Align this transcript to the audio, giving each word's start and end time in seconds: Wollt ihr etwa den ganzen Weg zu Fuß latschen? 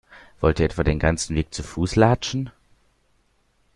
Wollt 0.39 0.59
ihr 0.59 0.65
etwa 0.65 0.83
den 0.83 0.97
ganzen 0.97 1.35
Weg 1.35 1.53
zu 1.53 1.61
Fuß 1.61 1.95
latschen? 1.95 2.49